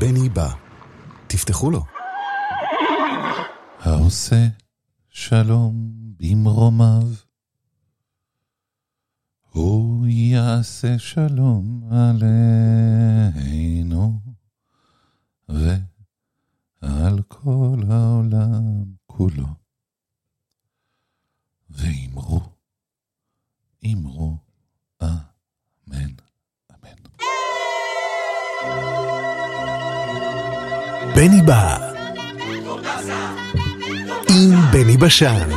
בני 0.00 0.28
בא. 0.28 0.48
תפתחו 1.26 1.70
לו. 1.70 1.82
העושה 3.78 4.46
שלום 5.10 5.74
במרומיו, 6.16 7.08
הוא 9.50 10.06
יעשה 10.06 10.98
שלום 10.98 11.90
עלינו 11.90 13.00
ועל 15.48 17.22
כל 17.28 17.80
העולם 17.90 18.84
כולו. 19.06 19.46
ואמרו, 21.70 22.40
אמרו, 23.86 24.19
בני 31.20 31.42
בא. 31.42 31.76
עם 34.28 34.60
בני 34.72 34.96
בשן. 34.96 35.48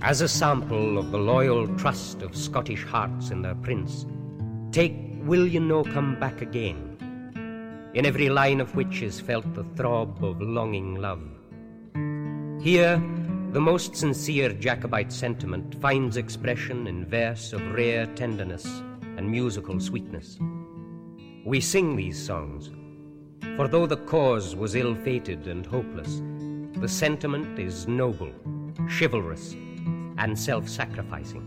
As 0.00 0.20
a 0.20 0.28
sample 0.28 0.96
of 0.96 1.10
the 1.10 1.18
loyal 1.18 1.66
trust 1.76 2.22
of 2.22 2.36
Scottish 2.36 2.84
hearts 2.84 3.30
in 3.30 3.42
their 3.42 3.56
prince, 3.56 4.06
take 4.70 4.94
Will 5.24 5.44
You 5.44 5.58
No 5.58 5.82
Come 5.82 6.20
Back 6.20 6.40
Again, 6.40 7.90
in 7.94 8.06
every 8.06 8.28
line 8.28 8.60
of 8.60 8.76
which 8.76 9.02
is 9.02 9.20
felt 9.20 9.52
the 9.54 9.64
throb 9.74 10.22
of 10.22 10.40
longing 10.40 10.94
love. 10.94 11.22
Here, 12.62 12.96
the 13.50 13.60
most 13.60 13.96
sincere 13.96 14.50
Jacobite 14.50 15.12
sentiment 15.12 15.74
finds 15.80 16.16
expression 16.16 16.86
in 16.86 17.04
verse 17.04 17.52
of 17.52 17.72
rare 17.72 18.06
tenderness 18.14 18.66
and 19.16 19.28
musical 19.28 19.80
sweetness. 19.80 20.38
We 21.44 21.60
sing 21.60 21.96
these 21.96 22.24
songs, 22.24 22.70
for 23.56 23.66
though 23.66 23.86
the 23.86 23.96
cause 23.96 24.54
was 24.54 24.76
ill 24.76 24.94
fated 24.94 25.48
and 25.48 25.66
hopeless, 25.66 26.22
the 26.80 26.88
sentiment 26.88 27.58
is 27.58 27.88
noble, 27.88 28.30
chivalrous, 28.88 29.56
and 30.18 30.38
self 30.38 30.68
sacrificing. 30.68 31.44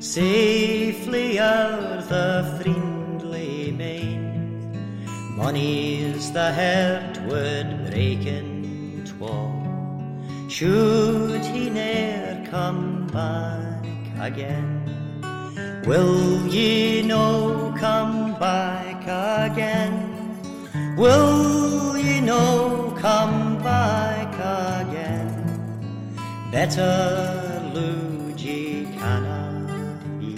Safely 0.00 1.38
out 1.40 2.08
the 2.08 2.60
friendly 2.62 3.72
main. 3.72 4.72
Money's 5.36 6.32
the 6.32 6.52
heart 6.52 7.20
would 7.26 7.90
break 7.90 8.24
in 8.24 9.04
twain. 9.04 10.48
should 10.48 11.44
he 11.44 11.68
ne'er 11.68 12.46
come 12.50 13.06
back 13.08 13.84
again. 14.20 14.84
Will 15.84 16.46
ye 16.46 17.02
no 17.02 17.74
come 17.78 18.38
back 18.38 19.02
again? 19.52 20.07
Will 20.98 21.96
ye 21.96 22.20
no 22.20 22.92
come 22.98 23.62
back 23.62 24.34
again? 24.34 25.30
Better 26.50 27.62
lose 27.72 28.42
ye 28.42 28.84
cannot 28.98 30.02
be. 30.18 30.34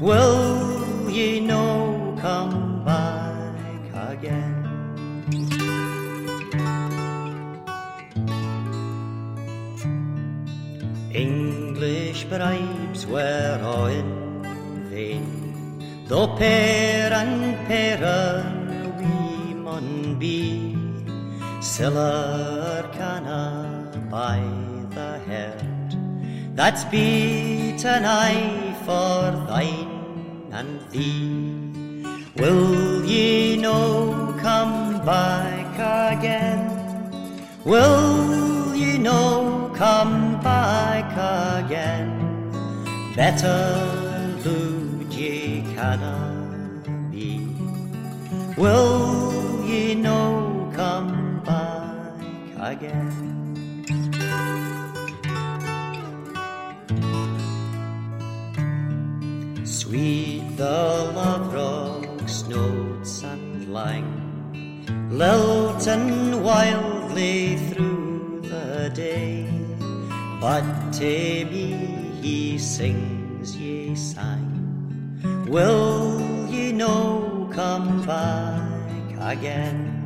Will 0.00 1.10
ye 1.10 1.40
no 1.40 2.16
come 2.18 2.82
back 2.82 3.58
again? 4.10 4.56
English 11.12 12.24
bribes 12.24 13.06
were 13.06 13.60
all 13.62 13.84
in 13.84 14.82
vain, 14.88 16.06
though 16.08 16.34
pair 16.38 17.12
and 17.12 17.54
pair 17.68 18.55
mun 19.76 20.18
be. 20.18 20.74
Siller 21.60 22.88
canna 22.96 23.44
by 24.10 24.40
the 24.96 25.10
head, 25.28 25.88
that's 26.58 26.84
beaten 26.92 28.02
I 28.04 28.32
for 28.86 29.20
thine 29.50 30.48
and 30.58 30.80
thee. 30.92 32.04
Will 32.40 33.04
ye 33.04 33.56
no 33.56 34.34
come 34.46 35.04
back 35.04 35.72
again? 36.14 36.62
Will 37.64 38.74
ye 38.74 38.96
no 38.98 39.22
come 39.82 40.40
back 40.50 41.10
again? 41.64 42.10
Better 43.16 43.60
lose 44.44 45.16
ye 45.16 45.62
canna 45.74 46.16
be. 47.10 47.28
Will 48.56 49.15
again? 52.76 53.12
Sweet 59.64 60.56
the 60.56 61.12
love 61.14 61.52
rocks, 61.54 62.44
notes 62.48 63.22
and 63.22 63.72
lang, 63.72 64.08
lilting 65.10 66.42
wildly 66.42 67.56
through 67.68 68.42
the 68.42 68.90
day. 68.94 69.48
But 70.40 70.92
to 71.00 71.44
me 71.52 72.12
he 72.20 72.58
sings 72.58 73.56
ye 73.56 73.94
sang, 73.94 74.52
Will 75.48 76.20
ye 76.50 76.72
no 76.72 77.48
come 77.52 78.04
back 78.04 79.32
again? 79.32 79.96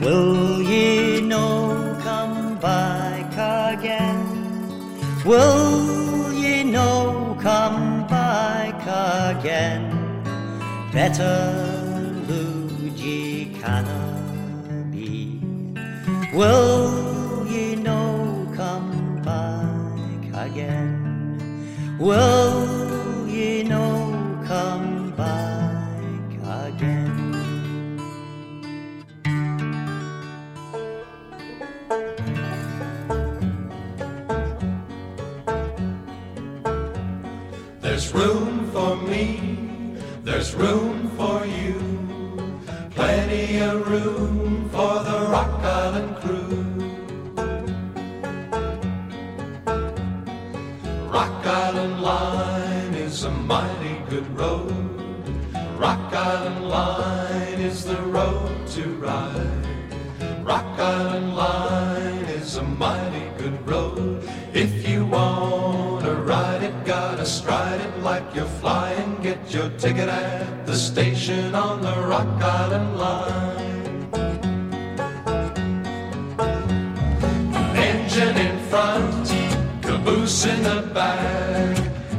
Will 0.00 0.60
ye 0.62 1.20
no 1.20 1.83
come 2.04 2.58
back 2.58 3.32
again? 3.72 4.20
Will 5.24 6.34
ye 6.34 6.62
no 6.62 7.34
come 7.40 8.06
back 8.06 8.76
again? 9.32 9.82
Better 10.92 11.38
lose 12.28 13.00
ye 13.00 13.54
canna 13.58 14.02
be. 14.92 15.40
Will 16.34 17.46
ye 17.48 17.74
no 17.74 18.02
come 18.54 19.22
back 19.22 20.46
again? 20.46 20.90
Will 21.98 22.53
wanna 65.14 66.14
ride 66.14 66.62
it, 66.62 66.74
gotta 66.84 67.24
stride 67.24 67.80
it 67.80 67.94
like 68.00 68.26
you're 68.34 68.54
flying. 68.60 69.10
Get 69.22 69.38
your 69.54 69.68
ticket 69.78 70.08
at 70.08 70.66
the 70.66 70.76
station 70.76 71.54
on 71.54 71.80
the 71.82 71.96
Rock 72.12 72.42
Island 72.42 72.90
line. 73.04 73.94
Engine 77.90 78.36
in 78.46 78.56
front, 78.70 79.26
caboose 79.82 80.46
in 80.46 80.60
the 80.70 80.80
back. 80.92 81.76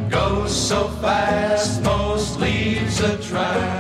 Goes 0.10 0.54
so 0.70 0.88
fast, 1.04 1.84
most 1.84 2.40
leaves 2.40 3.02
a 3.02 3.18
track. 3.18 3.75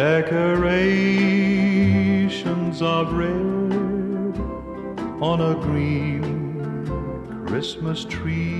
Decorations 0.00 0.40
of 2.80 3.12
red 3.12 4.40
on 5.20 5.42
a 5.42 5.54
green 5.60 7.44
Christmas 7.46 8.06
tree. 8.06 8.59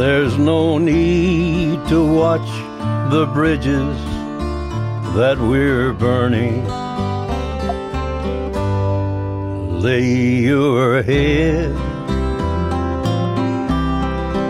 There's 0.00 0.38
no 0.38 0.78
need 0.78 1.86
to 1.88 2.02
watch 2.02 2.50
the 3.12 3.26
bridges 3.34 3.98
that 5.14 5.36
we're 5.38 5.92
burning. 5.92 6.64
Lay 9.82 10.40
your 10.40 11.02
head 11.02 11.72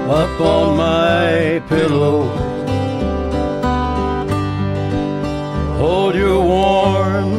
up 0.09 0.40
on 0.40 0.76
my 0.76 1.61
pillow. 1.69 2.28
Hold 5.78 6.14
your 6.14 6.45
warm 6.45 7.33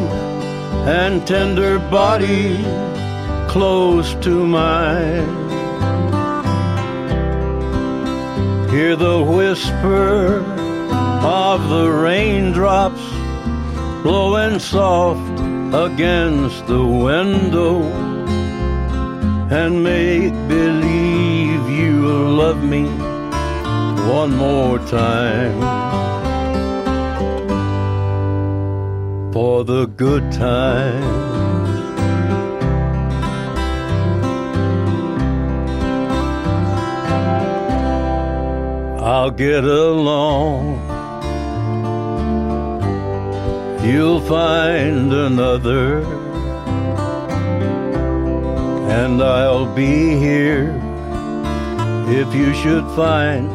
and 0.86 1.26
tender 1.26 1.80
body 1.80 2.58
close 3.48 4.16
to 4.16 4.46
mine. 4.46 5.41
Hear 8.82 8.96
the 8.96 9.22
whisper 9.22 10.44
of 11.24 11.70
the 11.70 11.88
raindrops 11.88 13.06
blowing 14.02 14.58
soft 14.58 15.40
against 15.72 16.66
the 16.66 16.84
window 16.84 17.84
and 19.52 19.84
make 19.84 20.34
believe 20.48 21.70
you'll 21.70 22.32
love 22.44 22.64
me 22.64 22.86
one 24.10 24.36
more 24.36 24.80
time 24.80 25.62
for 29.32 29.64
the 29.64 29.86
good 29.86 30.32
times. 30.32 31.31
I'll 39.12 39.30
get 39.30 39.66
along. 39.66 40.80
You'll 43.84 44.22
find 44.22 45.12
another, 45.12 46.02
and 48.90 49.22
I'll 49.22 49.66
be 49.76 50.16
here 50.16 50.82
if 52.08 52.34
you 52.34 52.54
should 52.54 52.86
find 52.96 53.52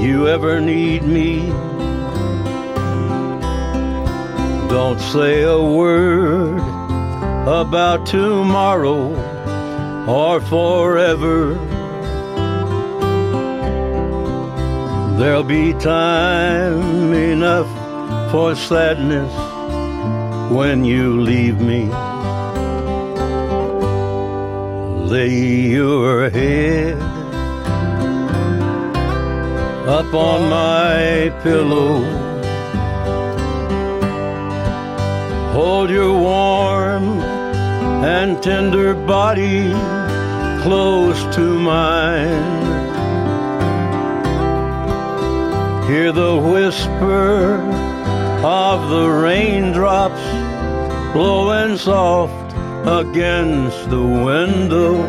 you 0.00 0.28
ever 0.28 0.60
need 0.60 1.02
me. 1.02 1.48
Don't 4.68 5.00
say 5.00 5.42
a 5.42 5.60
word 5.60 6.60
about 7.42 8.06
tomorrow 8.06 9.02
or 10.06 10.40
forever. 10.42 11.67
There'll 15.18 15.42
be 15.42 15.72
time 15.72 17.12
enough 17.12 17.66
for 18.30 18.54
sadness 18.54 19.32
when 20.48 20.84
you 20.84 21.20
leave 21.20 21.60
me. 21.60 21.86
Lay 25.12 25.70
your 25.78 26.30
head 26.30 26.98
up 29.88 30.14
on 30.14 30.48
my 30.48 31.36
pillow. 31.42 31.98
Hold 35.50 35.90
your 35.90 36.16
warm 36.16 37.18
and 38.04 38.40
tender 38.40 38.94
body 38.94 39.72
close 40.62 41.20
to 41.34 41.58
mine. 41.58 42.67
Hear 45.88 46.12
the 46.12 46.36
whisper 46.36 47.54
of 48.44 48.90
the 48.90 49.08
raindrops 49.08 50.20
blowing 51.14 51.78
soft 51.78 52.52
against 52.86 53.88
the 53.88 54.02
window 54.02 55.02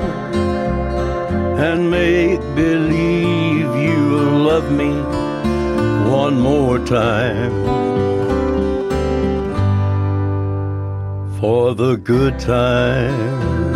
and 1.58 1.92
make 1.92 2.40
believe 2.56 3.76
you'll 3.76 4.40
love 4.52 4.72
me 4.72 4.94
one 6.10 6.40
more 6.40 6.80
time 6.80 7.52
for 11.42 11.76
the 11.76 11.98
good 11.98 12.40
time. 12.40 13.69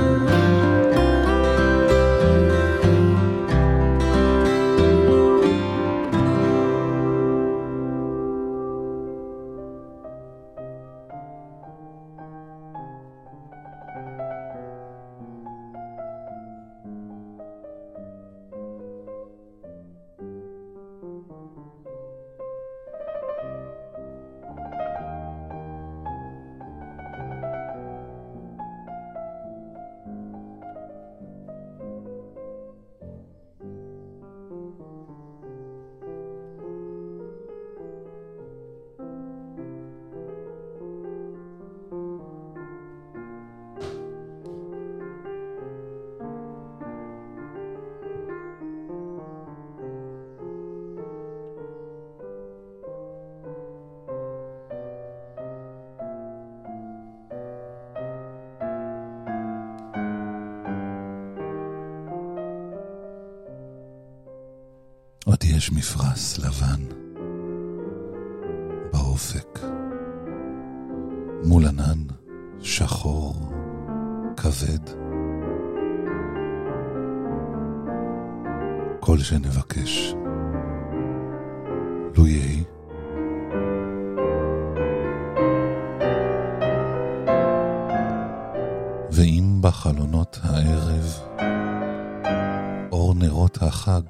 נרות 93.23 93.57
החג 93.61 94.01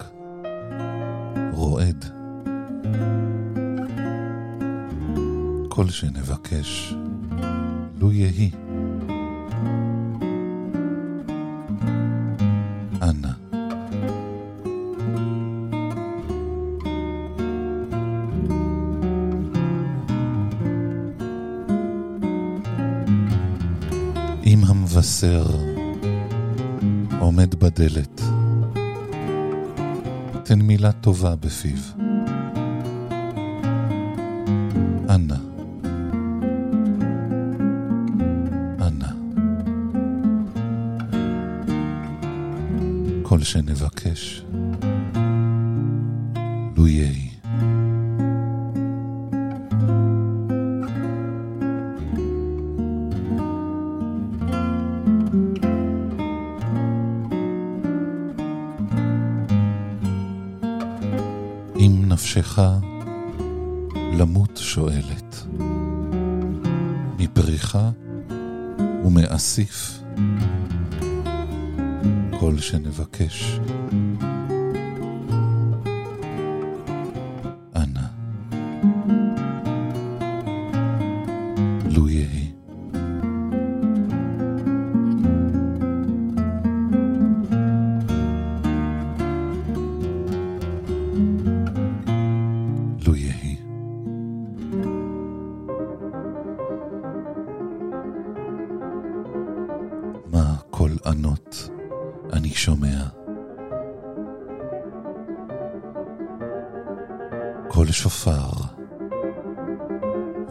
רועד. 1.51 2.05
כל 5.69 5.89
שנבקש, 5.89 6.93
לו 7.99 8.11
יהי. 8.11 8.51
המבשר 24.93 25.45
עומד 27.19 27.55
בדלת, 27.55 28.12
תן 30.45 30.61
מילה 30.61 30.91
טובה 30.91 31.35
בפיו. 31.35 31.77
אנא. 35.09 35.35
אנא. 38.81 39.07
כל 43.23 43.43
שנבקש, 43.43 44.45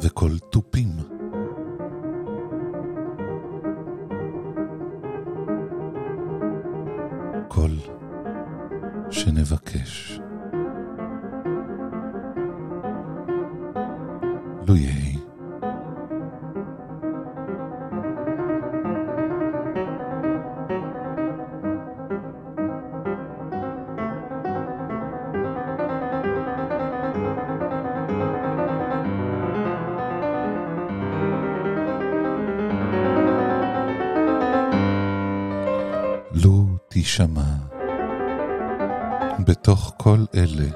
וקול 0.02 0.38
תופים. 0.38 0.88
קול 7.48 7.70
שנבקש. 9.10 10.20
לו 14.68 14.76
יהי. 14.76 15.11
בתוך 39.62 39.94
כל 39.96 40.24
אלה 40.34 40.68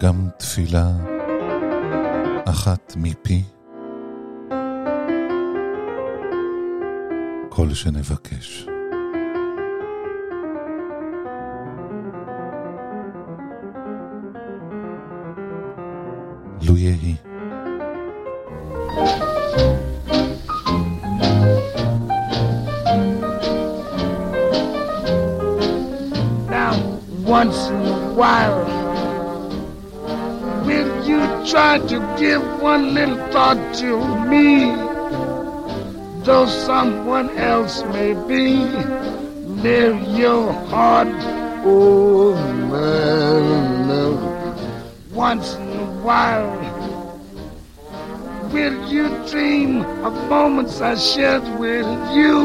גם 0.00 0.28
תפילה 0.38 0.90
אחת 2.44 2.94
מפי 2.96 3.42
כל 7.48 7.74
שנבקש. 7.74 8.66
לו 16.62 16.76
יהי. 16.76 17.27
Try 31.58 31.76
to 31.76 31.98
give 32.16 32.40
one 32.62 32.94
little 32.94 33.18
thought 33.32 33.58
to 33.74 33.98
me? 34.30 34.70
Though 36.24 36.46
someone 36.46 37.30
else 37.30 37.82
may 37.94 38.14
be 38.30 38.62
near 39.64 39.92
your 40.22 40.52
heart, 40.70 41.08
oh 41.64 42.36
man, 42.70 43.88
once 45.10 45.54
in 45.54 45.68
a 45.80 45.86
while. 46.06 46.54
Will 48.52 48.78
you 48.88 49.08
dream 49.28 49.82
of 50.06 50.14
moments 50.28 50.80
I 50.80 50.94
shared 50.94 51.42
with 51.58 51.88
you? 52.14 52.38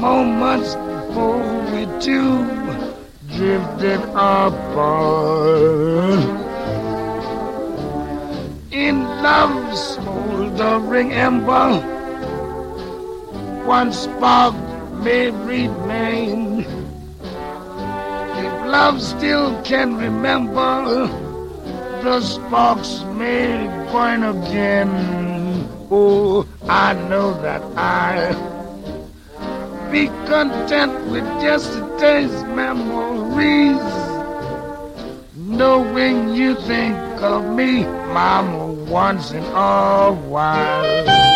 Moments 0.00 0.74
before 0.88 1.44
we 1.70 1.84
two 2.00 2.32
drifted 3.36 4.00
apart. 4.16 6.41
Love's 9.22 9.80
smoldering 9.94 11.12
ember, 11.12 11.78
one 13.64 13.92
spark 13.92 14.52
may 15.04 15.30
remain. 15.30 16.66
If 18.42 18.52
love 18.66 19.00
still 19.00 19.62
can 19.62 19.96
remember, 19.96 21.06
the 22.02 22.20
sparks 22.20 23.04
may 23.14 23.68
burn 23.92 24.24
again. 24.24 25.68
Oh, 25.88 26.44
I 26.68 26.94
know 26.94 27.40
that 27.42 27.62
I 27.76 28.34
be 29.92 30.08
content 30.26 30.92
with 31.12 31.24
yesterday's 31.40 32.32
memories. 32.58 33.78
Knowing 35.36 36.34
you 36.34 36.56
think 36.62 36.96
of 37.22 37.44
me, 37.54 37.84
Mama, 37.84 38.71
once 38.92 39.30
in 39.30 39.42
a 39.42 40.12
while. 40.12 41.31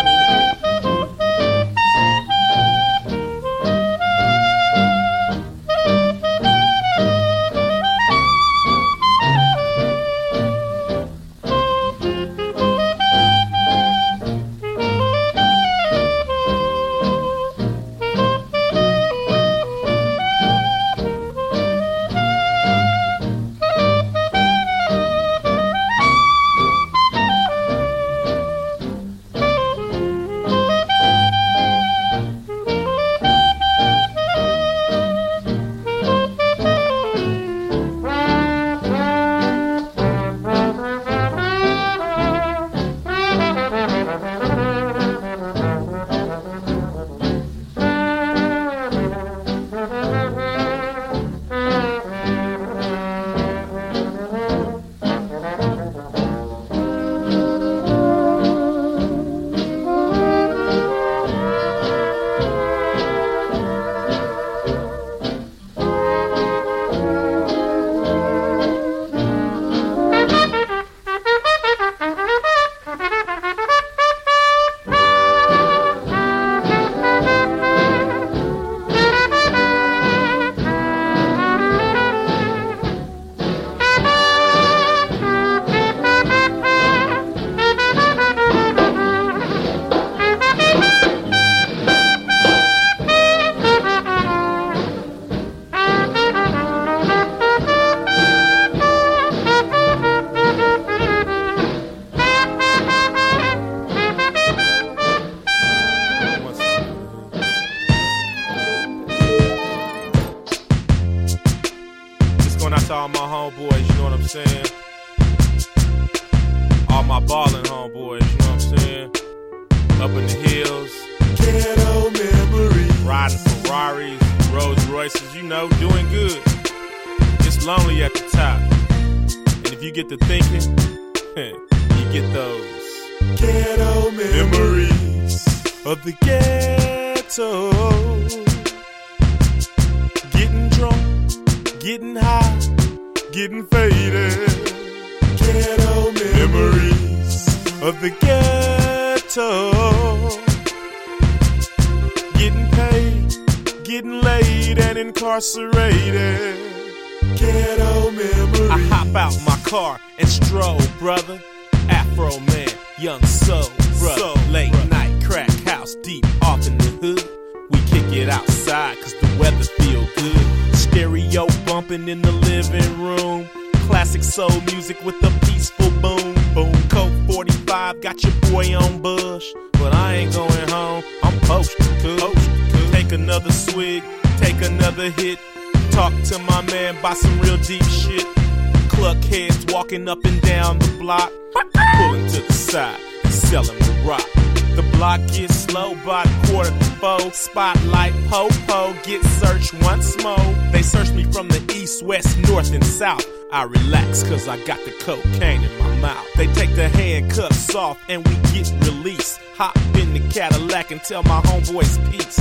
Get 199.07 199.23
searched 199.23 199.73
once 199.83 200.21
more. 200.21 200.53
They 200.71 200.81
search 200.81 201.11
me 201.11 201.23
from 201.23 201.47
the 201.47 201.63
east, 201.73 202.03
west, 202.03 202.37
north, 202.49 202.73
and 202.73 202.85
south. 202.85 203.25
I 203.51 203.63
relax 203.63 204.23
cause 204.23 204.47
I 204.47 204.57
got 204.65 204.77
the 204.83 204.91
cocaine 204.99 205.63
in 205.63 205.79
my 205.79 205.95
mouth. 206.01 206.27
They 206.35 206.47
take 206.47 206.75
the 206.75 206.89
handcuffs 206.89 207.73
off 207.73 207.97
and 208.09 208.27
we 208.27 208.35
get 208.53 208.69
released. 208.85 209.39
Hop 209.55 209.77
in 209.95 210.13
the 210.13 210.19
Cadillac 210.29 210.91
and 210.91 211.01
tell 211.01 211.23
my 211.23 211.39
homeboys 211.41 211.97
peace. 212.11 212.37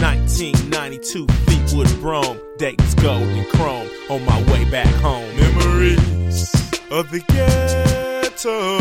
1992 0.00 1.26
Fleetwood 1.26 2.00
Brougham, 2.00 2.40
Dayton's 2.58 2.94
gold 2.96 3.22
and 3.22 3.46
chrome 3.48 3.88
on 4.10 4.24
my 4.24 4.42
way 4.50 4.68
back 4.70 4.92
home. 4.96 5.28
Memories 5.36 6.52
of 6.90 7.10
the 7.10 7.20
ghetto. 7.28 8.80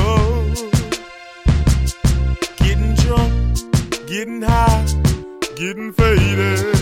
Getting 2.57 2.95
drunk, 2.95 4.07
getting 4.07 4.41
high, 4.41 4.85
getting 5.59 5.91
faded. 5.91 6.73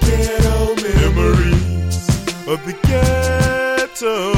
Ghetto 0.00 0.74
Memories 0.82 2.08
of 2.48 2.58
the 2.66 2.74
ghetto. 2.82 4.34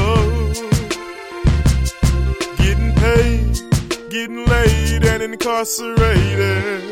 Getting 2.57 2.93
paid, 2.93 4.11
getting 4.11 4.45
laid, 4.45 5.05
and 5.05 5.23
incarcerated. 5.23 6.83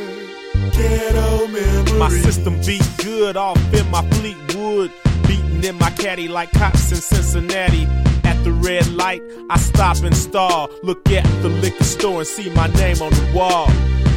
My 2.00 2.10
system 2.10 2.60
beat 2.66 2.84
good 3.04 3.38
off 3.38 3.62
in 3.72 3.88
my 3.92 4.02
Fleetwood. 4.10 4.92
Beating 5.28 5.64
in 5.64 5.78
my 5.78 5.92
caddy 5.92 6.28
like 6.28 6.52
cops 6.52 6.92
in 6.92 6.98
Cincinnati. 6.98 7.86
At 8.24 8.44
the 8.44 8.52
red 8.52 8.92
light, 8.92 9.22
I 9.52 9.60
stop 9.60 9.98
and 10.04 10.18
stall. 10.18 10.72
Look 10.82 11.12
at 11.12 11.26
the 11.44 11.50
liquor 11.50 11.84
store 11.84 12.20
and 12.20 12.28
see 12.28 12.50
my 12.50 12.68
name 12.70 13.04
on 13.04 13.12
the 13.12 13.32
wall. 13.36 13.70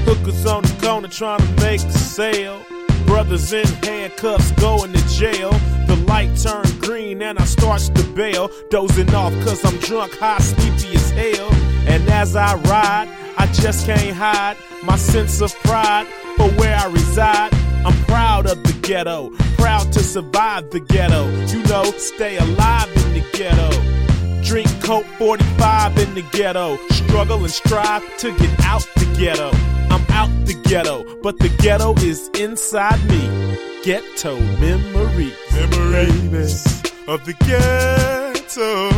Hookers 0.09 0.47
on 0.47 0.63
the 0.63 0.75
corner 0.81 1.07
trying 1.09 1.41
to 1.41 1.61
make 1.61 1.83
a 1.83 1.93
sale. 1.93 2.65
Brothers 3.05 3.53
in 3.53 3.67
handcuffs 3.85 4.53
going 4.53 4.91
to 4.95 5.09
jail. 5.09 5.51
The 5.87 6.03
light 6.09 6.35
turned 6.35 6.81
green 6.81 7.21
and 7.21 7.39
I 7.39 7.45
starts 7.45 7.91
to 7.91 8.03
bail. 8.15 8.51
Dozing 8.71 9.15
off 9.15 9.35
cause 9.45 9.63
I'm 9.67 9.77
drunk, 9.81 10.15
high, 10.15 10.39
sleepy 10.39 10.97
as 10.97 11.11
hell. 11.11 11.51
And 11.87 12.09
as 12.09 12.37
I 12.37 12.55
ride, 12.55 13.09
I 13.37 13.53
just 13.53 13.85
can't 13.85 14.17
hide 14.17 14.57
my 14.83 14.97
sense 14.97 15.43
of 15.43 15.55
pride 15.57 16.07
for 16.39 16.49
where 16.53 16.75
I 16.75 16.87
reside. 16.87 17.53
I'm 17.85 17.97
proud 18.07 18.47
of 18.47 18.63
the 18.63 18.73
ghetto, 18.81 19.29
proud 19.59 19.93
to 19.93 20.01
survive 20.01 20.71
the 20.71 20.81
ghetto. 20.81 21.29
You 21.49 21.63
know, 21.65 21.85
stay 21.99 22.39
alive 22.39 22.89
in 22.97 23.13
the 23.13 23.25
ghetto. 23.35 23.99
Drink 24.43 24.69
Colt 24.83 25.05
45 25.19 25.99
in 25.99 26.15
the 26.15 26.23
ghetto. 26.33 26.77
Struggle 26.91 27.43
and 27.45 27.51
strive 27.51 28.03
to 28.19 28.31
get 28.39 28.61
out 28.65 28.87
the 28.97 29.05
ghetto. 29.19 29.51
I'm 29.91 30.05
out 30.11 30.31
the 30.47 30.55
ghetto, 30.65 31.05
but 31.23 31.39
the 31.39 31.49
ghetto 31.49 31.95
is 31.97 32.29
inside 32.39 33.03
me. 33.09 33.57
Ghetto 33.83 34.39
memories, 34.59 35.35
memories 35.53 36.83
of 37.07 37.25
the 37.25 37.35
ghetto. 37.47 38.91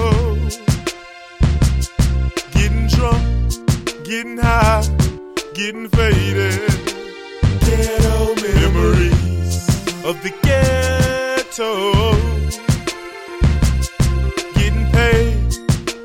Getting 2.53 2.87
drunk, 2.89 4.05
getting 4.05 4.39
high, 4.39 4.85
getting 5.55 5.89
faded. 5.89 6.69
Ghetto 7.61 8.35
Memories 8.35 9.69
of 10.05 10.21
the 10.23 10.33
ghetto. 10.43 12.70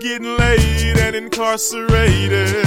Getting 0.05 0.37
laid, 0.37 0.97
and 0.99 1.15
incarcerated. 1.15 2.63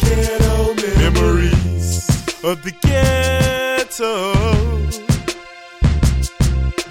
Ghetto 0.00 0.74
Memories 0.98 2.08
of 2.42 2.60
the 2.64 2.72
ghetto. 2.82 4.34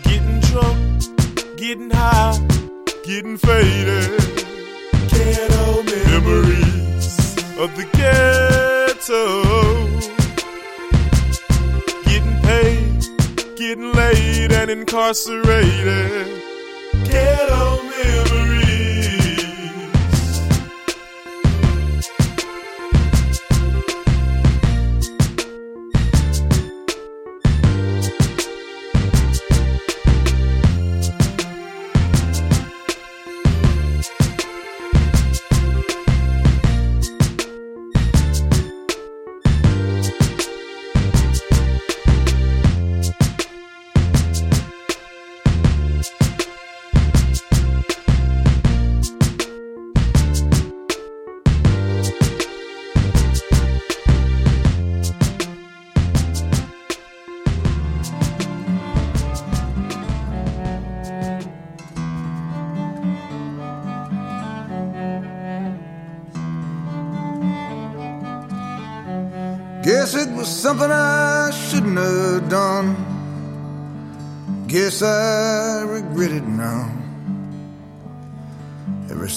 Getting 0.04 0.40
drunk, 0.40 1.58
getting 1.58 1.90
high, 1.90 2.40
getting 3.04 3.38
faded. 3.38 4.10
Ghetto 5.12 5.84
Memories 6.08 7.18
of 7.60 7.70
the 7.76 7.86
ghetto. 8.00 9.26
Getting 12.06 12.40
paid, 12.48 13.58
getting 13.58 13.92
laid, 13.92 14.54
and 14.54 14.72
incarcerated. 14.72 16.44
Ghetto 17.04 17.84
memories. 17.84 18.69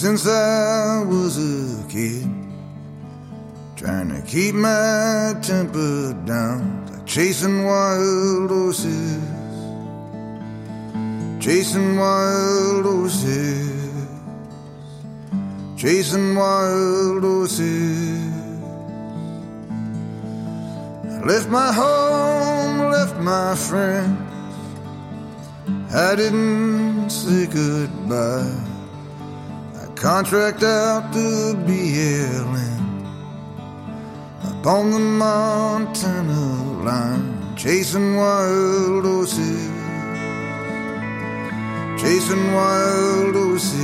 Since 0.02 0.26
I 0.26 1.04
was 1.04 1.38
a 1.38 1.88
kid, 1.88 2.26
trying 3.76 4.08
to 4.08 4.20
keep 4.26 4.52
my 4.52 5.32
temper 5.40 6.12
down, 6.26 6.86
like 6.90 7.06
chasing 7.06 7.64
wild 7.64 8.50
horses. 8.50 9.22
chasing 11.38 11.96
wild 11.98 12.84
horses, 12.84 14.08
chasing 15.76 16.34
wild 16.34 17.22
horses. 17.22 18.34
I 21.14 21.18
left 21.30 21.48
my 21.48 21.72
home, 21.72 22.90
left 22.90 23.16
my 23.20 23.54
friends. 23.54 24.18
I 25.94 26.16
didn't 26.16 27.08
say 27.08 27.46
goodbye. 27.46 28.71
Contract 30.02 30.64
out 30.64 31.12
to 31.12 31.54
BLM 31.64 33.06
up 34.42 34.66
on 34.66 34.90
the 34.90 34.98
Montana 34.98 36.82
line, 36.82 37.54
chasing 37.56 38.16
wild 38.16 39.04
horses, 39.04 39.70
chasing 42.02 42.52
wild 42.52 43.34
horses. 43.36 43.78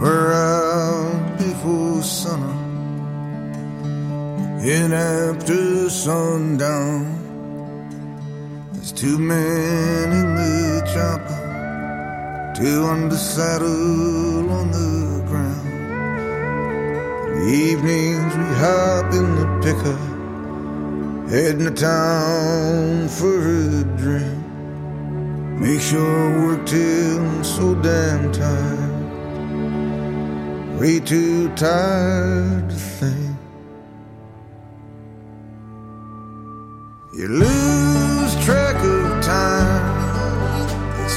We're 0.00 0.32
out 0.32 1.36
before 1.36 2.00
sunup, 2.00 2.54
in 4.64 4.92
after 4.92 5.90
sundown. 5.90 7.10
There's 8.72 8.92
two 8.92 9.18
men 9.18 10.12
in 10.12 10.34
the 10.36 10.88
chopper, 10.94 11.39
two 12.60 13.08
the 13.08 13.16
saddle 13.16 14.50
on 14.50 14.70
the 14.70 15.24
ground. 15.26 15.66
In 17.26 17.34
the 17.38 17.52
evenings 17.70 18.32
we 18.36 18.44
hop 18.62 19.06
in 19.14 19.26
the 19.40 19.46
pickup, 19.64 20.04
heading 21.30 21.64
to 21.64 21.70
town 21.70 23.08
for 23.08 23.38
a 23.48 23.82
drink. 23.96 24.40
Make 25.58 25.80
sure 25.80 26.00
I 26.00 26.36
work 26.44 26.66
till 26.66 27.18
I'm 27.18 27.44
so 27.44 27.74
damn 27.76 28.30
tired, 28.30 29.04
way 30.78 31.00
too 31.00 31.48
tired 31.54 32.68
to 32.68 32.76
think. 32.76 33.36
You 37.14 37.26
lose 37.26 38.44
track 38.44 38.76
of 38.84 39.24
time. 39.24 39.79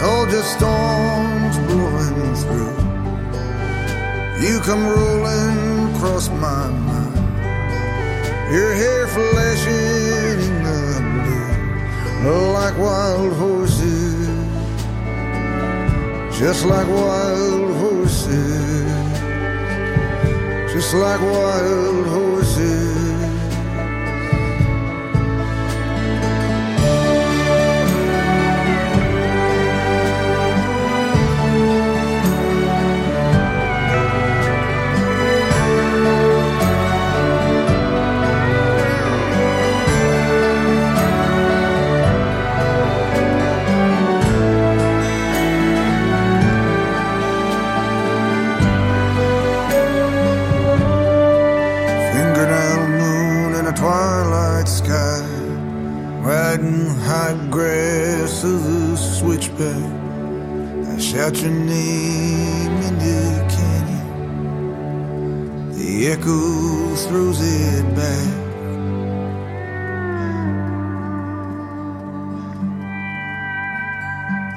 Just 0.03 0.57
storms 0.57 1.57
blowing 1.67 2.35
through. 2.41 2.77
You 4.43 4.59
come 4.61 4.83
rolling 4.83 5.95
across 5.95 6.27
my 6.29 6.67
mind. 6.71 7.15
Your 8.51 8.73
hair 8.73 9.07
flashing 9.07 10.39
in 10.47 10.63
the 10.63 10.81
blue, 12.23 12.51
like 12.51 12.75
wild 12.79 13.33
horses, 13.33 14.27
just 16.39 16.65
like 16.65 16.87
wild 16.87 17.71
horses, 17.75 18.91
just 20.73 20.93
like 20.95 21.21
wild 21.21 22.07
horses. 22.07 22.82
High 57.33 57.47
grass 57.49 58.43
of 58.43 58.63
the 58.63 58.95
switchback. 58.97 59.91
I 60.87 60.97
shout 60.99 61.41
your 61.41 61.51
name 61.51 62.77
in 62.87 62.97
the 62.99 63.45
canyon, 63.55 64.07
the 65.73 66.07
echo 66.07 66.95
throws 66.95 67.39
it 67.41 67.95
back. 67.95 68.41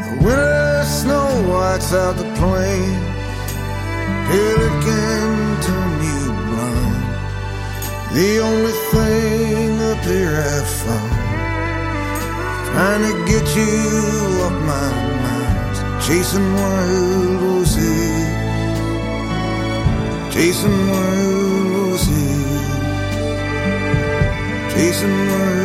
The 0.01 0.11
winter 0.25 0.85
snow 0.85 1.29
whites 1.51 1.93
out 1.93 2.17
the 2.17 2.25
plain, 2.37 2.56
you 13.57 14.43
off 14.45 14.57
my 14.73 14.89
mind. 15.23 15.47
Chasing 16.07 16.55
wild 16.55 17.43
roses 17.43 18.27
Chasing 20.33 20.79
wild 20.91 21.67
roses 21.75 22.47
Chasing 24.73 25.19
wild 25.29 25.56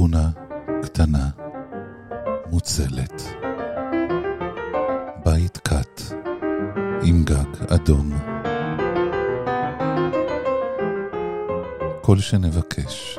שכונה 0.00 0.30
קטנה, 0.82 1.28
מוצלת. 2.50 3.22
בית 5.24 5.58
קט 5.58 6.02
עם 7.02 7.24
גג 7.24 7.74
אדום. 7.74 8.10
כל 12.02 12.18
שנבקש. 12.18 13.18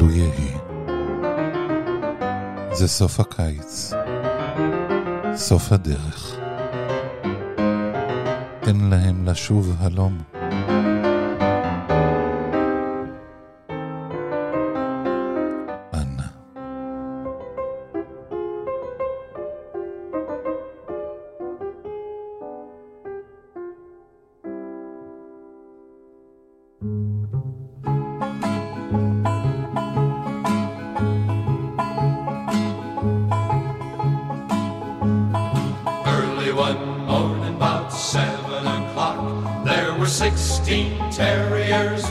לו 0.00 0.10
יהי. 0.10 0.56
זה 2.72 2.88
סוף 2.88 3.20
הקיץ, 3.20 3.92
סוף 5.34 5.72
הדרך. 5.72 6.21
תן 8.64 8.76
להם 8.76 9.28
לשוב 9.28 9.76
הלום. 9.80 10.18
terriers. 41.22 42.01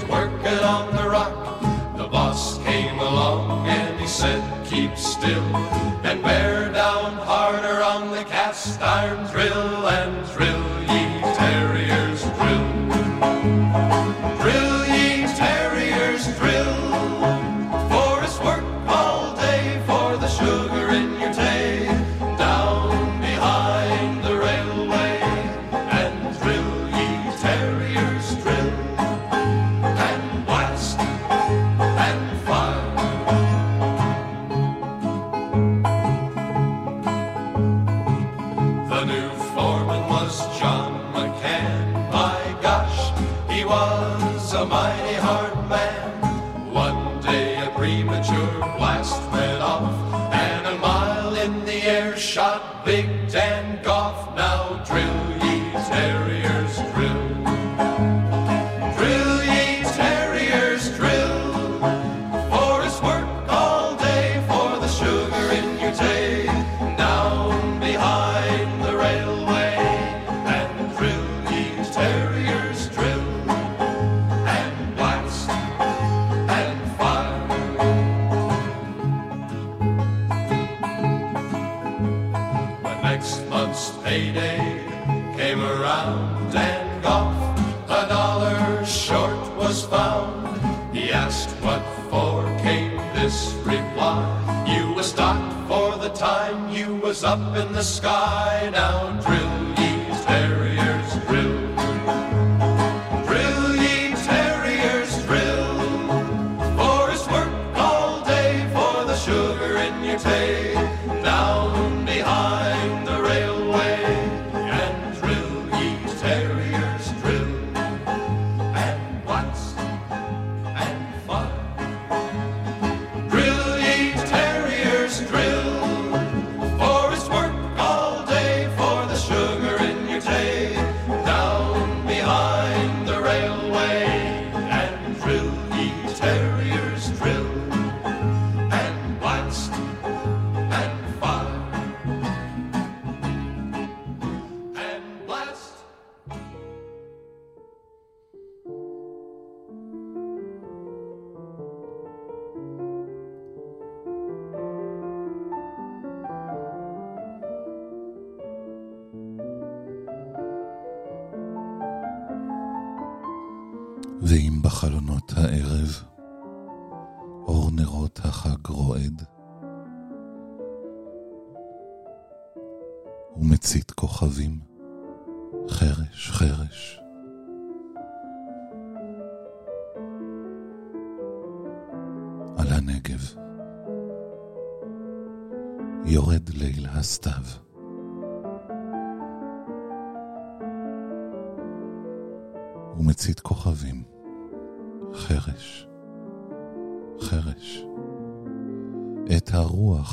You 94.71 94.93
was 94.93 95.09
stopped 95.09 95.67
for 95.67 95.97
the 95.97 96.09
time 96.09 96.69
you 96.73 96.95
was 96.95 97.23
up 97.23 97.55
in 97.57 97.73
the 97.73 97.83
sky. 97.83 98.69
Now 98.71 99.19
drill 99.21 99.80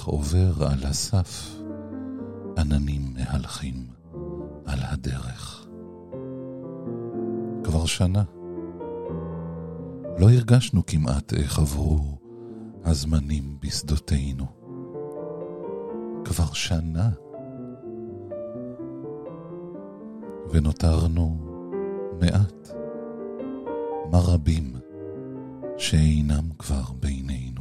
עובר 0.09 0.67
על 0.67 0.85
הסף, 0.85 1.55
עננים 2.59 3.15
מהלכים 3.15 3.87
על 4.67 4.79
הדרך. 4.83 5.67
כבר 7.65 7.87
שנה. 7.87 8.23
לא 10.19 10.31
הרגשנו 10.31 10.87
כמעט 10.87 11.33
איך 11.33 11.59
עברו 11.59 12.19
הזמנים 12.85 13.57
בשדותינו. 13.61 14.47
כבר 16.25 16.53
שנה. 16.53 17.11
ונותרנו 20.51 21.37
מעט, 22.21 22.69
מה 24.11 24.19
רבים 24.19 24.77
שאינם 25.79 26.51
כבר 26.59 26.93
בינינו. 27.01 27.58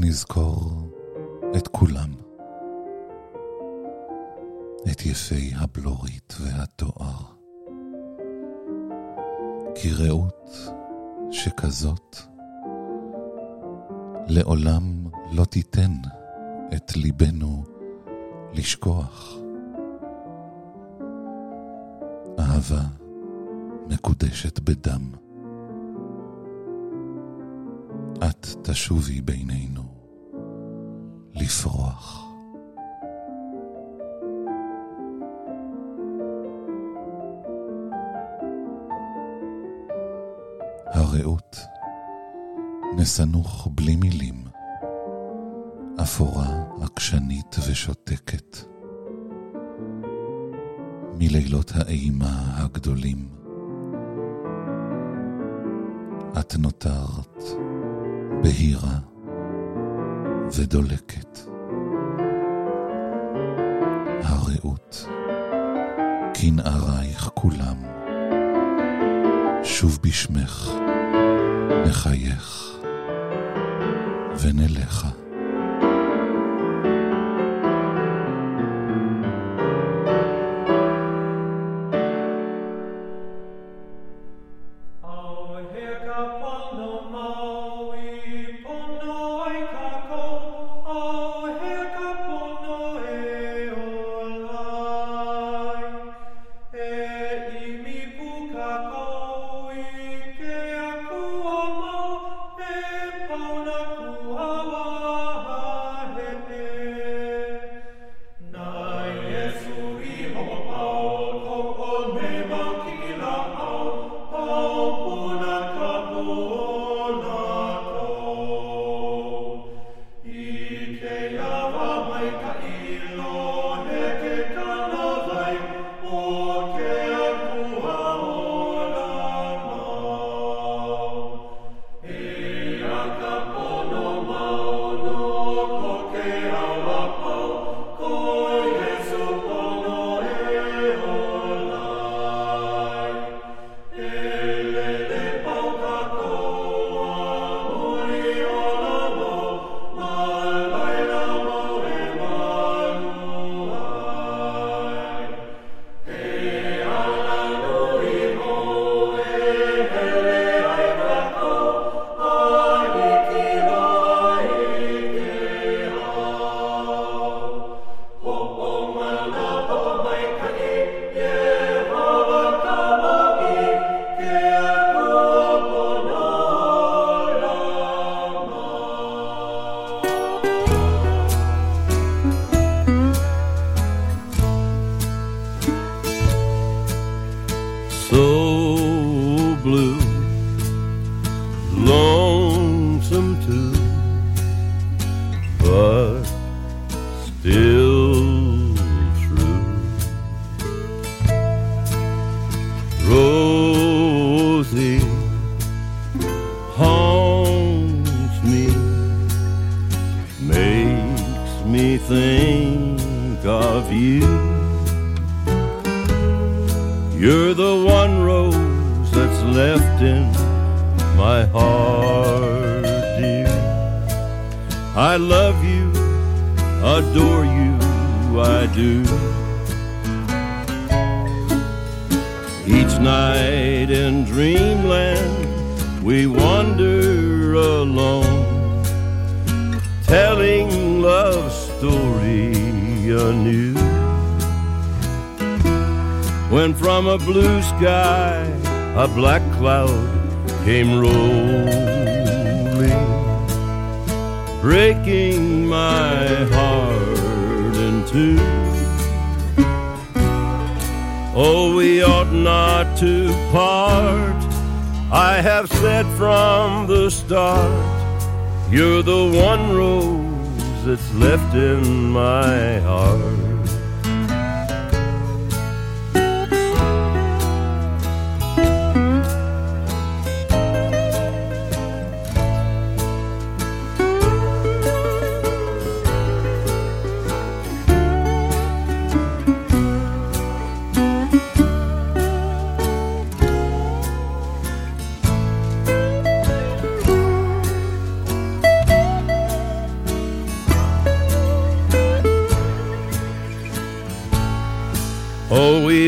נזכור 0.00 0.72
את 1.56 1.68
כולם. 1.68 2.14
את 4.90 5.06
יפי 5.06 5.52
הבלורית 5.56 6.34
והתואר. 6.40 7.16
כי 9.74 9.92
רעות 9.92 10.50
שכזאת 11.30 12.16
לעולם 14.28 15.06
לא 15.32 15.44
תיתן 15.44 15.92
את 16.76 16.96
ליבנו 16.96 17.64
לשכוח. 18.52 19.34
אהבה 22.38 22.82
מקודשת 23.88 24.58
בדם. 24.58 25.27
תשובי 28.72 29.20
בינינו 29.20 29.82
לפרוח. 31.34 32.24
הרעות 40.86 41.56
נסנוך 42.96 43.68
בלי 43.74 43.96
מילים, 43.96 44.44
אפורה, 46.02 46.64
עקשנית 46.82 47.56
ושותקת. 47.68 48.56
מלילות 51.18 51.72
האימה 51.74 52.56
הגדולים, 52.56 53.28
את 56.40 56.54
נותרת 56.58 57.67
בהירה 58.42 58.98
ודולקת. 60.56 61.38
הרעות, 64.22 65.08
כנערייך 66.34 67.30
כולם, 67.34 67.76
שוב 69.64 69.98
בשמך 70.02 70.70
נחייך 71.86 72.72
ונלכה. 74.42 75.27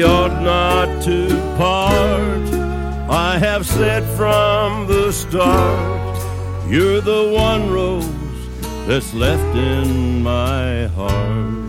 Ought 0.02 0.42
not 0.42 1.02
to 1.04 1.28
part. 1.56 2.54
I 3.10 3.38
have 3.38 3.66
said 3.66 4.04
from 4.16 4.86
the 4.86 5.12
start, 5.12 6.18
you're 6.68 7.00
the 7.00 7.30
one 7.34 7.70
rose 7.70 8.06
that's 8.86 9.12
left 9.14 9.56
in 9.56 10.22
my 10.22 10.86
heart. 10.88 11.59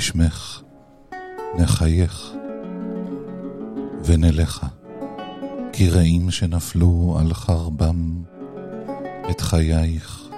בשמך 0.00 0.62
נחייך 1.58 2.32
ונלכה, 4.04 4.66
כי 5.72 5.90
רעים 5.90 6.30
שנפלו 6.30 7.16
על 7.20 7.34
חרבם 7.34 8.22
את 9.30 9.40
חייך 9.40 10.28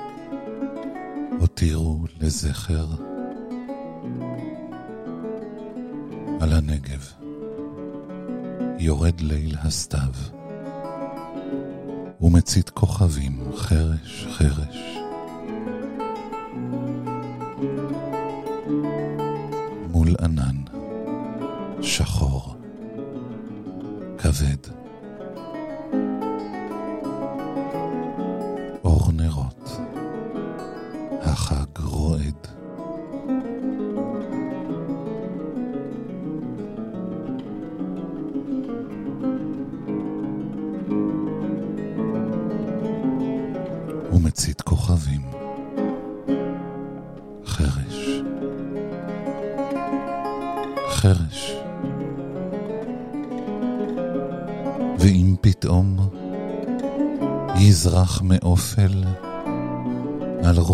הותירו 1.40 2.04
לזכר 2.20 2.86
על 6.40 6.52
הנגב. 6.52 7.08
יורד 8.78 9.20
ליל 9.20 9.56
הסתיו 9.58 10.12
ומצית 12.20 12.70
כוכבים 12.70 13.52
חרש 13.56 14.26
חרש 14.32 15.01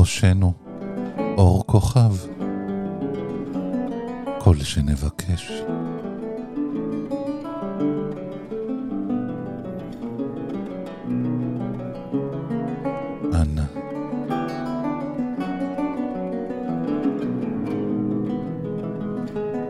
על 0.09 0.13
ראשנו 0.13 0.53
אור 1.39 1.65
כוכב, 1.67 2.13
כל 4.39 4.57
שנבקש. 4.57 5.53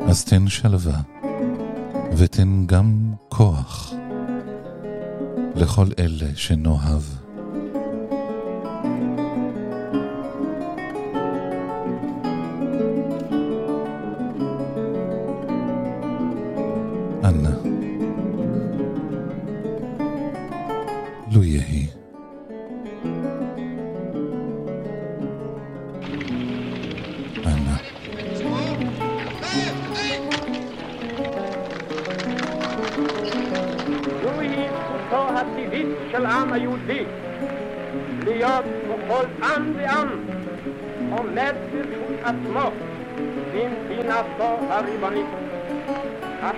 אז 0.08 0.24
תן 0.24 0.48
שלווה, 0.48 1.00
ותן 2.16 2.66
גם 2.66 3.12
כוח 3.28 3.92
לכל 5.54 5.86
אלה 5.98 6.26
שנאהב. 6.36 7.27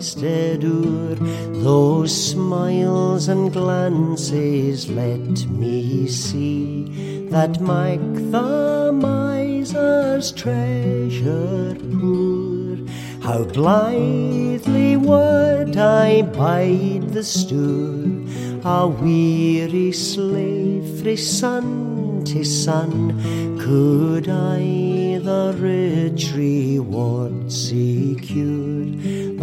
To 0.00 1.14
those 1.62 2.30
smiles 2.32 3.28
and 3.28 3.52
glances. 3.52 4.88
Let 4.88 5.46
me 5.50 6.08
see 6.08 7.26
that 7.30 7.60
make 7.60 8.00
the 8.30 8.92
miser's 8.92 10.32
treasure 10.32 11.76
poor. 12.00 12.78
How 13.20 13.44
blithely 13.44 14.96
would 14.96 15.76
I 15.76 16.22
bide 16.22 17.10
the 17.10 17.22
stour, 17.22 18.24
a 18.64 18.88
weary 18.88 19.92
slave 19.92 21.02
frae 21.02 21.16
sun 21.16 22.24
to 22.24 22.42
sun, 22.44 23.20
could 23.60 24.28
I 24.28 25.20
the 25.22 25.54
rich 25.58 26.32
reward 26.34 27.52
secure, 27.52 28.69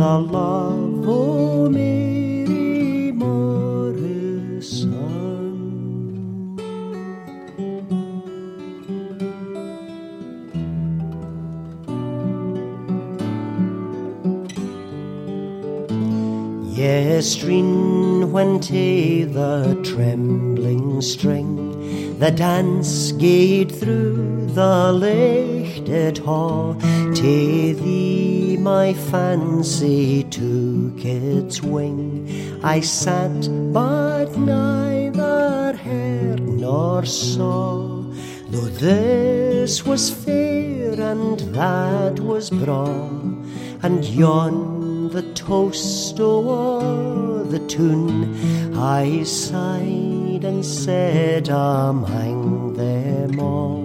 love 0.06 1.08
o' 1.08 1.70
Mary 1.70 3.12
Morrison. 3.12 4.94
Yestreen 16.76 18.32
when 18.32 18.60
to 18.60 19.26
the 19.26 19.82
trembling 19.84 21.02
string 21.02 22.20
the 22.20 22.30
dance 22.32 23.12
gate 23.14 23.72
through 23.72 24.46
the 24.54 24.92
lichted 24.92 26.20
hall 26.20 26.76
to 27.16 27.74
thee 27.76 28.47
my 28.68 28.94
fancy 29.12 30.24
took 30.24 31.00
its 31.06 31.62
wing. 31.62 32.04
I 32.76 32.82
sat 32.82 33.42
but 33.72 34.30
neither 34.38 35.74
heard 35.86 36.42
nor 36.42 37.06
saw. 37.06 37.72
Though 38.52 38.72
this 38.88 39.86
was 39.86 40.04
fair 40.24 41.00
and 41.12 41.40
that 41.60 42.20
was 42.20 42.50
braw 42.50 43.08
and 43.86 44.04
yon 44.22 44.56
the 45.16 45.26
toast 45.46 46.20
o' 46.20 47.44
the 47.54 47.64
tune 47.76 48.20
I 48.76 49.24
sighed 49.24 50.44
and 50.52 50.62
said 50.66 51.48
among 51.48 52.74
them 52.82 53.40
all, 53.40 53.84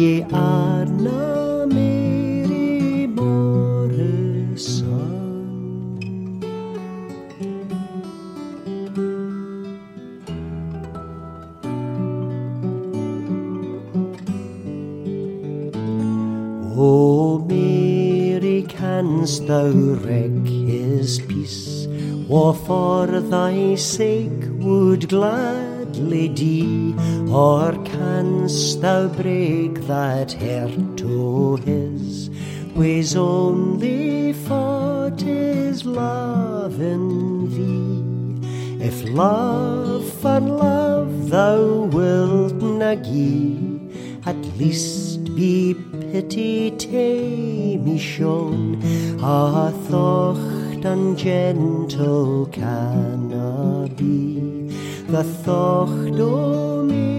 Ye 0.00 0.22
are 0.32 0.86
na 0.86 1.45
canst 19.26 19.48
thou 19.48 19.72
wreck 20.06 20.46
his 20.46 21.18
peace? 21.18 21.88
Or 22.28 22.54
for 22.54 23.06
thy 23.06 23.74
sake 23.74 24.44
would 24.60 25.08
gladly 25.08 26.28
die? 26.28 26.94
Or 27.28 27.72
canst 27.84 28.80
thou 28.82 29.08
break 29.08 29.74
that 29.88 30.32
heart 30.34 30.96
to 30.98 31.56
his? 31.66 32.30
Ways 32.76 33.16
only 33.16 34.32
for 34.32 35.10
tis 35.16 35.84
love 35.84 36.80
in 36.80 37.04
thee. 37.54 38.86
If 38.86 39.08
love 39.08 40.08
for 40.20 40.38
love 40.38 41.30
thou 41.30 41.90
wilt 41.96 42.62
na 42.62 42.94
gie, 42.94 43.90
at 44.24 44.38
least 44.56 45.05
te 45.36 46.72
me 47.84 47.98
shown 47.98 48.80
a 49.20 49.22
ah, 49.22 49.72
thocht 49.88 50.84
and 50.84 51.18
gentle 51.18 52.46
canna 52.46 53.86
be 53.96 54.70
the 55.08 55.22
thocht 55.44 56.20
o 56.20 56.84
Mary 56.88 57.15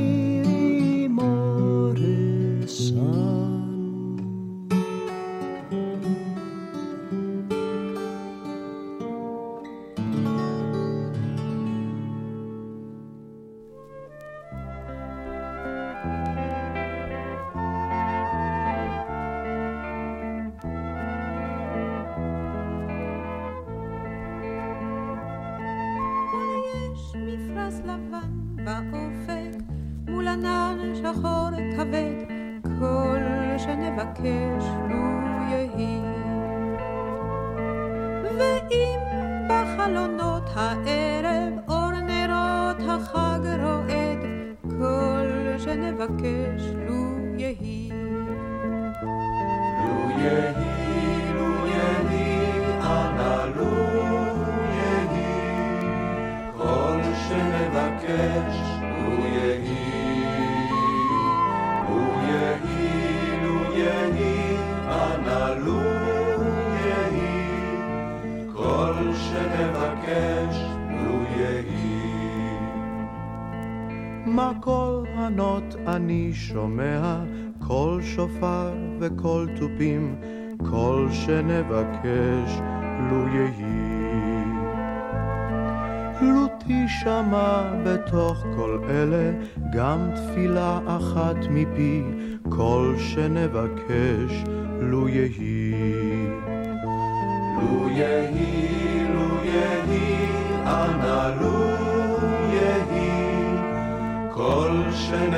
שנבקש 34.16 34.66
לו 34.90 35.06
יהי. 35.50 36.00
ואם 38.38 39.00
בחלונות 39.50 40.44
הערב 40.56 41.54
אור 41.68 41.92
נרות 41.92 42.78
החג 42.90 43.40
רועד, 43.64 44.20
כל 44.80 45.58
שנבקש 45.58 46.64
לו 46.88 47.18
יהי. 47.38 47.90
לו 49.84 50.10
יהי, 50.20 51.34
לו 51.34 51.68
יהי, 51.68 52.64
אנא 52.82 53.46
לו 53.56 53.76
יהי, 54.74 55.82
כל 56.58 57.02
שנבקש, 57.30 58.77
מה 74.38 74.52
כל 74.62 75.04
הנות 75.16 75.76
אני 75.88 76.30
שומע, 76.34 77.24
קול 77.68 78.02
שופר 78.02 78.74
וקול 79.00 79.50
תופים, 79.60 80.16
כל 80.70 81.08
שנבקש 81.12 82.60
לו 83.10 83.28
יהי. 83.28 84.44
לו 86.22 86.48
תשמע 86.60 87.74
בתוך 87.86 88.44
כל 88.56 88.80
אלה 88.90 89.32
גם 89.74 90.10
תפילה 90.16 90.80
אחת 90.88 91.36
מפי, 91.50 92.04
כל 92.50 92.96
שנבקש 92.98 94.44
לו 94.80 95.10
יהי. 95.10 95.74
לו 97.58 97.90
יהי, 97.90 98.47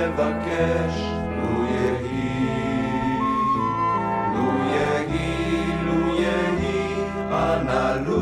שנבקש, 0.09 1.01
לו 1.37 1.65
יהי. 1.65 3.19
לו 4.33 4.49
יהי, 4.65 5.73
לו 5.85 6.15
יהי, 6.15 6.93
אנא 7.31 7.97
לו 8.07 8.21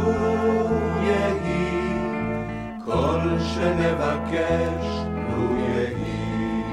יהי, 1.01 1.93
כל 2.85 3.39
שנבקש, 3.39 4.85
לו 5.29 5.55
יהי. 5.59 6.63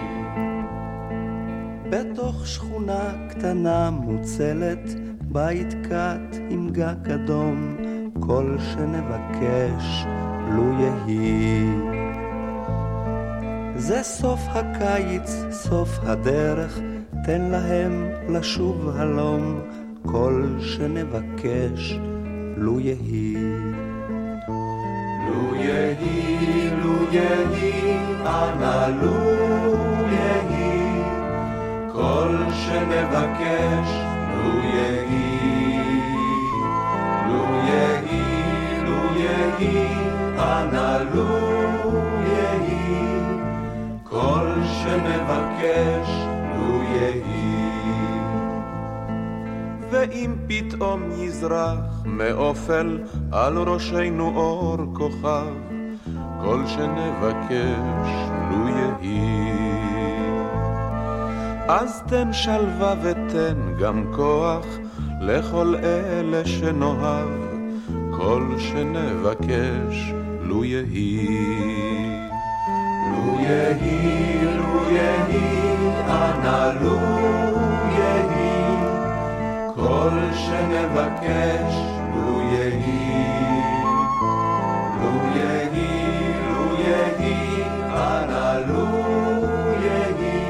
בתוך 1.90 2.46
שכונה 2.46 3.12
קטנה 3.28 3.90
מוצלת, 3.90 4.94
בית 5.22 5.74
קט 5.82 6.36
עם 6.50 6.68
גג 6.72 7.10
אדום, 7.10 7.76
כל 8.20 8.56
שנבקש 8.58 10.06
לו 10.50 10.72
יהי. 10.80 12.03
זה 13.76 14.02
סוף 14.02 14.40
הקיץ, 14.48 15.30
סוף 15.50 15.98
הדרך, 16.02 16.78
תן 17.24 17.40
להם 17.40 18.08
לשוב 18.28 18.90
הלום, 18.96 19.60
כל 20.06 20.44
שנבקש 20.60 21.98
לו 22.56 22.80
יהי. 22.80 23.34
לו 25.28 25.54
יהי, 25.54 26.70
לו 26.82 27.12
יהי, 27.12 27.96
אנא 28.20 28.86
לו 29.02 29.14
יהי, 30.10 31.02
כל 31.92 32.36
שנבקש, 32.50 33.90
לו 34.34 34.58
יהי. 34.64 35.38
לו 37.28 37.44
יהי, 37.68 38.24
לו 38.84 39.20
יהי, 39.20 39.88
אנא 40.38 40.98
לו 41.14 41.26
יהי, 41.28 41.53
כל 44.84 44.90
שנבקש, 44.90 46.10
לו 46.56 46.82
יהי. 46.82 47.54
ואם 49.90 50.34
פתאום 50.46 51.02
יזרח 51.18 52.02
מאופל 52.04 52.98
על 53.32 53.58
ראשנו 53.58 54.32
אור 54.36 54.76
כוכב, 54.92 55.54
כל 56.42 56.62
שנבקש 56.66 58.10
לו 58.50 58.68
יהי. 58.68 59.54
אז 61.68 62.02
תן 62.08 62.32
שלווה 62.32 62.94
ותן 63.02 63.56
גם 63.80 64.04
כוח 64.16 64.66
לכל 65.20 65.74
אלה 65.82 66.46
שנאהב, 66.46 67.28
כל 68.10 68.46
שנבקש 68.58 70.12
לו 70.40 70.64
יהי. 70.64 72.03
לו 73.24 73.40
יהי, 73.40 74.44
לו 74.44 74.90
יהי, 74.90 75.68
אנא 76.08 76.72
לו 76.80 76.98
יהי, 77.98 78.76
כל 79.74 80.10
שנבקש, 80.34 81.74
לו 82.14 82.40
יהי. 82.52 83.24
לו 85.00 85.12
יהי, 85.36 85.94
לו 86.48 86.74
יהי, 86.80 87.62
אנא 87.90 88.58
לו 88.66 88.86
יהי, 89.82 90.40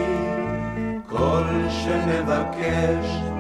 כל 1.09 1.45
שנבקש, 1.69 3.34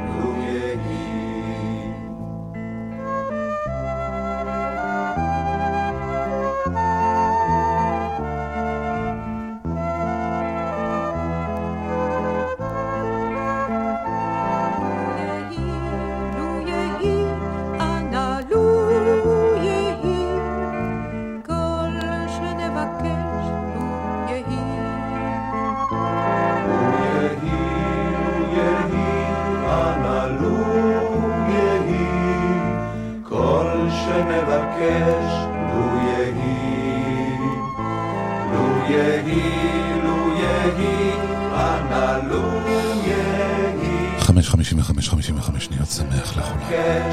55, 44.42 44.82
55, 44.82 45.08
55 45.08 45.64
שניות 45.64 45.88
שמח 45.88 46.36
לכולם. 46.36 46.68
כן, 46.68 47.10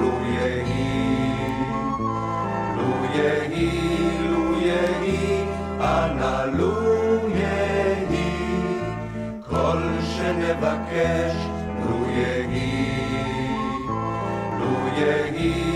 לו 0.00 0.10
יהי, 0.24 0.76
שנבקש, 10.16 11.34
לו 11.84 12.06
יהי, 12.10 12.88
לו 14.58 14.88
יהי. 14.98 15.75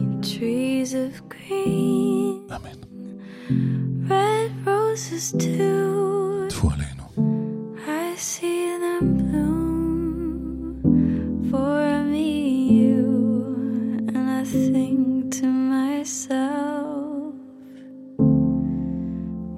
trees 0.81 0.93
of 0.95 1.29
green. 1.29 2.49
Amen. 2.49 2.79
Red 4.09 4.65
roses 4.65 5.31
too. 5.31 6.47
Tu 6.49 6.69
aleno. 6.73 7.07
I 7.87 8.15
see 8.15 8.65
them 8.83 9.17
bloom 9.17 10.81
for 11.51 12.03
me 12.03 12.29
you. 12.79 13.05
And 14.15 14.29
I 14.39 14.43
think 14.43 15.33
to 15.39 15.45
myself, 15.45 17.35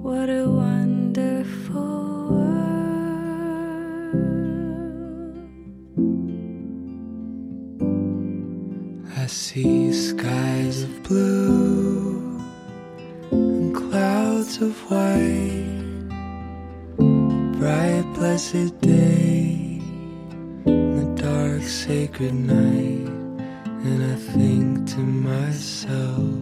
what 0.04 0.28
a 0.28 0.44
wonderful 0.46 2.28
world. 2.34 2.84
I 9.16 9.26
see 9.26 9.92
sky 9.92 10.53
blue 11.04 12.40
and 13.30 13.74
clouds 13.74 14.56
of 14.62 14.74
white, 14.90 16.08
bright 17.58 18.04
blessed 18.14 18.78
day, 18.80 19.80
and 20.64 20.98
the 20.98 21.22
dark 21.22 21.62
sacred 21.62 22.34
night, 22.34 23.08
and 23.84 24.02
I 24.12 24.16
think 24.16 24.88
to 24.94 25.00
myself, 25.00 26.40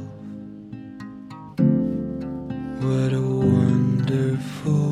what 2.83 3.13
a 3.13 3.21
wonderful 3.21 4.92